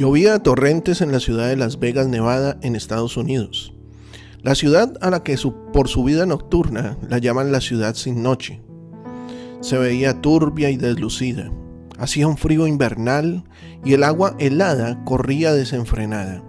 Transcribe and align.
Llovía 0.00 0.36
a 0.36 0.42
torrentes 0.42 1.02
en 1.02 1.12
la 1.12 1.20
ciudad 1.20 1.48
de 1.48 1.58
Las 1.58 1.78
Vegas, 1.78 2.08
Nevada, 2.08 2.56
en 2.62 2.74
Estados 2.74 3.18
Unidos. 3.18 3.74
La 4.40 4.54
ciudad 4.54 4.96
a 5.02 5.10
la 5.10 5.22
que 5.22 5.36
por 5.74 5.88
su 5.88 6.04
vida 6.04 6.24
nocturna 6.24 6.96
la 7.06 7.18
llaman 7.18 7.52
la 7.52 7.60
ciudad 7.60 7.94
sin 7.94 8.22
noche. 8.22 8.62
Se 9.60 9.76
veía 9.76 10.22
turbia 10.22 10.70
y 10.70 10.78
deslucida. 10.78 11.50
Hacía 11.98 12.28
un 12.28 12.38
frío 12.38 12.66
invernal 12.66 13.44
y 13.84 13.92
el 13.92 14.04
agua 14.04 14.36
helada 14.38 15.04
corría 15.04 15.52
desenfrenada. 15.52 16.42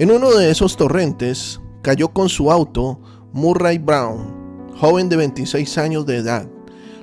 En 0.00 0.10
uno 0.10 0.32
de 0.32 0.50
esos 0.50 0.76
torrentes 0.76 1.60
cayó 1.82 2.08
con 2.08 2.28
su 2.28 2.50
auto 2.50 3.00
Murray 3.32 3.78
Brown, 3.78 4.72
joven 4.76 5.08
de 5.08 5.14
26 5.14 5.78
años 5.78 6.04
de 6.04 6.16
edad. 6.16 6.48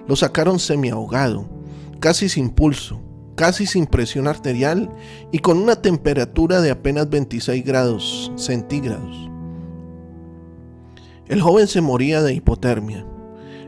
Lo 0.09 0.17
sacaron 0.17 0.59
semiahogado, 0.59 1.47
casi 2.01 2.27
sin 2.27 2.49
pulso 2.49 3.06
casi 3.37 3.67
sin 3.67 3.85
presión 3.85 4.27
arterial 4.27 4.89
y 5.31 5.39
con 5.39 5.59
una 5.59 5.77
temperatura 5.77 6.59
de 6.59 6.71
apenas 6.71 7.09
26 7.09 7.63
grados 7.63 8.31
centígrados. 8.35 9.29
El 11.27 11.41
joven 11.41 11.67
se 11.67 11.79
moría 11.79 12.21
de 12.23 12.33
hipotermia. 12.33 13.05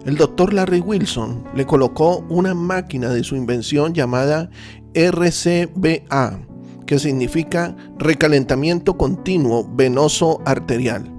El 0.06 0.17
doctor 0.17 0.53
Larry 0.53 0.80
Wilson 0.80 1.44
le 1.56 1.66
colocó 1.66 2.25
una 2.30 2.56
máquina 2.56 3.09
de 3.09 3.23
su 3.23 3.36
invención 3.36 3.94
llamada 3.94 4.50
RCBA, 4.95 6.40
que 6.88 7.00
significa 7.00 7.75
recalentamiento 8.00 8.97
continuo 8.97 9.70
venoso 9.72 10.42
arterial. 10.45 11.14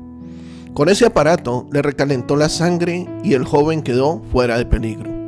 Con 0.75 0.89
ese 0.89 1.07
aparato 1.07 1.69
le 1.73 1.83
recalentó 1.83 2.37
la 2.37 2.49
sangre 2.49 3.07
y 3.23 3.35
el 3.35 3.45
joven 3.45 3.83
quedó 3.83 4.23
fuera 4.33 4.59
de 4.59 4.67
peligro. 4.67 5.20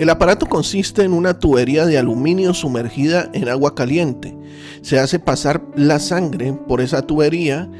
El 0.00 0.08
aparato 0.08 0.46
consiste 0.46 1.02
en 1.04 1.12
una 1.12 1.38
tubería 1.38 1.84
de 1.84 1.98
aluminio 1.98 2.54
sumergida 2.54 3.28
en 3.34 3.50
agua 3.50 3.74
caliente. 3.74 4.34
Se 4.80 4.98
hace 4.98 5.18
pasar 5.18 5.62
la 5.76 5.98
sangre 5.98 6.54
por 6.54 6.80
esa 6.80 7.02
tubería 7.02 7.70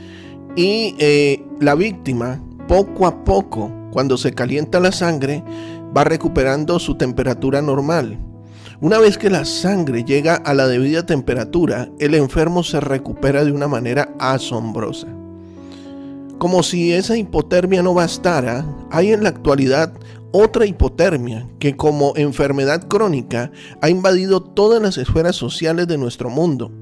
y 0.54 0.94
eh, 0.98 1.42
la 1.60 1.74
víctima 1.74 2.38
poco 2.68 3.06
a 3.06 3.24
poco, 3.24 3.72
cuando 3.90 4.18
se 4.18 4.34
calienta 4.34 4.80
la 4.80 4.92
sangre, 4.92 5.42
va 5.96 6.04
recuperando 6.04 6.78
su 6.78 6.96
temperatura 6.96 7.62
normal. 7.62 8.18
Una 8.82 8.98
vez 8.98 9.16
que 9.16 9.30
la 9.30 9.46
sangre 9.46 10.04
llega 10.04 10.34
a 10.34 10.52
la 10.52 10.68
debida 10.68 11.06
temperatura, 11.06 11.88
el 12.00 12.14
enfermo 12.14 12.62
se 12.62 12.80
recupera 12.80 13.46
de 13.46 13.52
una 13.52 13.66
manera 13.66 14.14
asombrosa. 14.18 15.08
Como 16.36 16.62
si 16.62 16.92
esa 16.92 17.16
hipotermia 17.16 17.82
no 17.82 17.94
bastara, 17.94 18.66
hay 18.90 19.12
en 19.12 19.22
la 19.22 19.30
actualidad 19.30 19.94
otra 20.32 20.66
hipotermia 20.66 21.48
que 21.58 21.76
como 21.76 22.12
enfermedad 22.16 22.86
crónica 22.88 23.50
ha 23.80 23.90
invadido 23.90 24.42
todas 24.42 24.80
las 24.80 24.98
esferas 24.98 25.36
sociales 25.36 25.88
de 25.88 25.98
nuestro 25.98 26.30
mundo. 26.30 26.72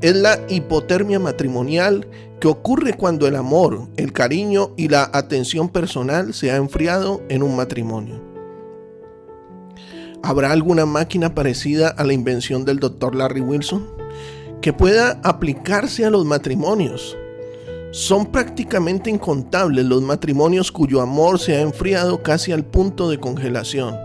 Es 0.00 0.16
la 0.16 0.38
hipotermia 0.48 1.18
matrimonial 1.18 2.08
que 2.40 2.48
ocurre 2.48 2.94
cuando 2.94 3.26
el 3.26 3.36
amor, 3.36 3.88
el 3.96 4.12
cariño 4.12 4.72
y 4.76 4.88
la 4.88 5.10
atención 5.12 5.68
personal 5.68 6.34
se 6.34 6.50
ha 6.50 6.56
enfriado 6.56 7.22
en 7.28 7.42
un 7.42 7.56
matrimonio. 7.56 8.20
¿Habrá 10.22 10.52
alguna 10.52 10.86
máquina 10.86 11.34
parecida 11.34 11.88
a 11.88 12.04
la 12.04 12.14
invención 12.14 12.64
del 12.64 12.78
doctor 12.78 13.14
Larry 13.14 13.42
Wilson 13.42 13.86
que 14.62 14.72
pueda 14.72 15.20
aplicarse 15.22 16.06
a 16.06 16.10
los 16.10 16.24
matrimonios? 16.24 17.16
Son 17.94 18.26
prácticamente 18.26 19.08
incontables 19.08 19.84
los 19.84 20.02
matrimonios 20.02 20.72
cuyo 20.72 21.00
amor 21.00 21.38
se 21.38 21.54
ha 21.54 21.60
enfriado 21.60 22.24
casi 22.24 22.50
al 22.50 22.64
punto 22.64 23.08
de 23.08 23.20
congelación. 23.20 23.96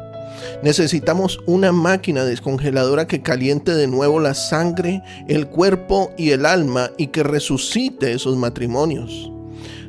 Necesitamos 0.61 1.39
una 1.47 1.71
máquina 1.71 2.23
descongeladora 2.23 3.07
que 3.07 3.23
caliente 3.23 3.73
de 3.73 3.87
nuevo 3.87 4.19
la 4.19 4.35
sangre, 4.35 5.01
el 5.27 5.47
cuerpo 5.47 6.11
y 6.19 6.29
el 6.29 6.45
alma 6.45 6.91
y 6.99 7.07
que 7.07 7.23
resucite 7.23 8.13
esos 8.13 8.37
matrimonios. 8.37 9.31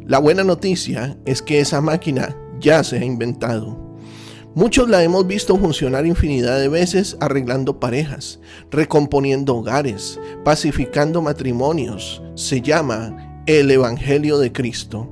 La 0.07 0.19
buena 0.19 0.45
noticia 0.45 1.19
es 1.27 1.43
que 1.43 1.61
esa 1.61 1.83
máquina 1.83 2.35
ya 2.59 2.83
se 2.83 3.01
ha 3.01 3.05
inventado. 3.05 3.99
Muchos 4.55 4.89
la 4.89 5.03
hemos 5.03 5.27
visto 5.27 5.59
funcionar 5.59 6.07
infinidad 6.07 6.59
de 6.59 6.69
veces 6.69 7.19
arreglando 7.21 7.79
parejas, 7.79 8.41
recomponiendo 8.71 9.57
hogares, 9.57 10.19
pacificando 10.43 11.21
matrimonios. 11.21 12.23
Se 12.35 12.63
llama 12.63 13.30
el 13.47 13.71
Evangelio 13.71 14.39
de 14.39 14.53
Cristo. 14.53 15.09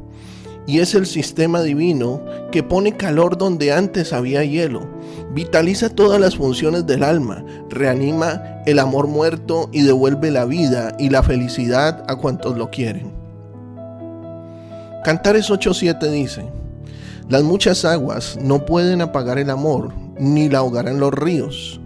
Y 0.66 0.81
es 0.81 0.94
el 0.94 1.06
sistema 1.06 1.62
divino 1.62 2.22
que 2.53 2.62
pone 2.62 2.97
calor 2.97 3.39
donde 3.39 3.72
antes 3.72 4.12
había 4.12 4.44
hielo, 4.44 4.87
vitaliza 5.33 5.89
todas 5.89 6.21
las 6.21 6.37
funciones 6.37 6.87
del 6.87 7.03
alma, 7.03 7.44
reanima 7.71 8.43
el 8.67 8.78
amor 8.78 9.06
muerto 9.06 9.71
y 9.72 9.83
devuelve 9.83 10.31
la 10.31 10.44
vida 10.44 10.94
y 10.99 11.09
la 11.09 11.22
felicidad 11.22 12.05
a 12.06 12.17
cuantos 12.17 12.59
lo 12.59 12.71
quieren. 12.71 13.12
Cantares 15.05 15.50
8:7 15.50 16.11
dice, 16.11 16.44
las 17.28 17.43
muchas 17.43 17.84
aguas 17.84 18.38
no 18.43 18.65
pueden 18.65 19.03
apagar 19.03 19.38
el 19.38 19.50
amor, 19.50 19.93
ni 20.19 20.49
la 20.49 20.59
ahogarán 20.59 20.99
los 20.99 21.12
ríos. 21.12 21.78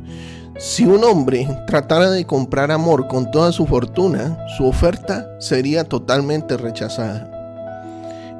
Si 0.64 0.86
un 0.86 1.02
hombre 1.02 1.48
tratara 1.66 2.08
de 2.08 2.24
comprar 2.24 2.70
amor 2.70 3.08
con 3.08 3.32
toda 3.32 3.50
su 3.50 3.66
fortuna, 3.66 4.38
su 4.56 4.64
oferta 4.64 5.26
sería 5.40 5.82
totalmente 5.82 6.56
rechazada. 6.56 7.28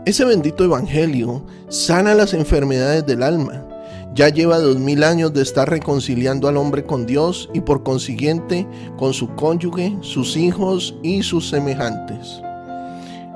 Ese 0.06 0.24
bendito 0.24 0.62
evangelio 0.62 1.44
sana 1.68 2.14
las 2.14 2.32
enfermedades 2.32 3.04
del 3.06 3.24
alma. 3.24 3.66
Ya 4.14 4.28
lleva 4.28 4.60
dos 4.60 4.78
mil 4.78 5.02
años 5.02 5.34
de 5.34 5.42
estar 5.42 5.68
reconciliando 5.68 6.46
al 6.46 6.58
hombre 6.58 6.84
con 6.84 7.06
Dios 7.06 7.50
y 7.54 7.60
por 7.60 7.82
consiguiente 7.82 8.68
con 8.96 9.14
su 9.14 9.34
cónyuge, 9.34 9.98
sus 10.00 10.36
hijos 10.36 10.94
y 11.02 11.24
sus 11.24 11.50
semejantes. 11.50 12.40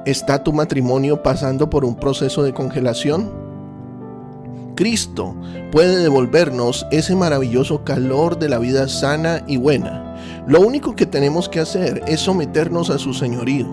¿Está 0.05 0.45
tu 0.45 0.53
matrimonio 0.53 1.25
pasando 1.25 1.69
por 1.69 1.85
un 1.85 1.97
proceso 1.97 2.45
de 2.45 2.55
congelación? 2.55 3.46
Cristo 4.77 5.35
puede 5.73 5.97
devolvernos 6.03 6.87
ese 6.91 7.17
maravilloso 7.17 7.83
calor 7.83 8.39
de 8.39 8.49
la 8.49 8.59
vida 8.59 8.89
sana 8.89 9.43
y 9.47 9.57
buena. 9.57 10.17
Lo 10.47 10.61
único 10.61 10.95
que 10.95 11.07
tenemos 11.07 11.49
que 11.49 11.61
hacer 11.61 12.03
es 12.07 12.21
someternos 12.21 12.91
a 12.91 12.99
su 12.99 13.15
señorío. 13.15 13.67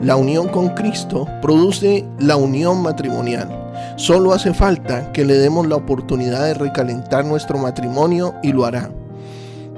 La 0.00 0.16
unión 0.16 0.48
con 0.48 0.70
Cristo 0.70 1.26
produce 1.42 2.06
la 2.18 2.36
unión 2.36 2.82
matrimonial. 2.82 3.48
Solo 3.96 4.32
hace 4.32 4.54
falta 4.54 5.12
que 5.12 5.24
le 5.24 5.34
demos 5.34 5.66
la 5.66 5.76
oportunidad 5.76 6.44
de 6.44 6.54
recalentar 6.54 7.24
nuestro 7.24 7.58
matrimonio 7.58 8.34
y 8.42 8.52
lo 8.52 8.64
hará. 8.64 8.90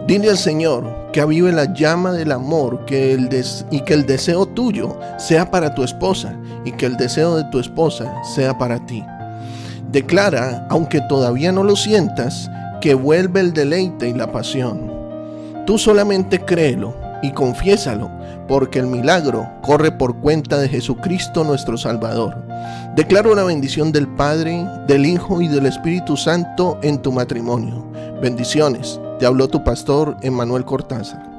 Dile 0.06 0.30
al 0.30 0.38
Señor 0.38 1.10
que 1.12 1.20
avive 1.20 1.52
la 1.52 1.72
llama 1.72 2.12
del 2.12 2.30
amor 2.30 2.84
que 2.84 3.12
el 3.12 3.28
y 3.70 3.80
que 3.80 3.94
el 3.94 4.06
deseo 4.06 4.46
tuyo 4.46 4.96
sea 5.18 5.50
para 5.50 5.74
tu 5.74 5.82
esposa 5.82 6.38
y 6.64 6.72
que 6.72 6.86
el 6.86 6.96
deseo 6.96 7.36
de 7.36 7.44
tu 7.50 7.58
esposa 7.58 8.12
sea 8.22 8.56
para 8.56 8.84
ti. 8.86 9.02
Declara, 9.90 10.66
aunque 10.68 11.00
todavía 11.08 11.52
no 11.52 11.62
lo 11.62 11.76
sientas, 11.76 12.50
que 12.80 12.94
vuelve 12.94 13.40
el 13.40 13.52
deleite 13.52 14.08
y 14.08 14.14
la 14.14 14.30
pasión. 14.32 14.92
Tú 15.66 15.78
solamente 15.78 16.44
créelo 16.44 16.94
y 17.22 17.32
confiésalo, 17.32 18.10
porque 18.48 18.78
el 18.78 18.86
milagro 18.86 19.48
corre 19.62 19.90
por 19.90 20.16
cuenta 20.20 20.58
de 20.58 20.68
Jesucristo 20.68 21.44
nuestro 21.44 21.76
Salvador. 21.76 22.36
Declaro 22.94 23.34
la 23.34 23.44
bendición 23.44 23.92
del 23.92 24.08
Padre, 24.08 24.66
del 24.86 25.06
Hijo 25.06 25.40
y 25.42 25.48
del 25.48 25.66
Espíritu 25.66 26.16
Santo 26.16 26.78
en 26.82 26.98
tu 27.02 27.12
matrimonio. 27.12 27.86
Bendiciones. 28.20 29.00
Te 29.18 29.26
habló 29.26 29.48
tu 29.48 29.64
pastor 29.64 30.16
Emmanuel 30.22 30.64
Cortázar. 30.64 31.35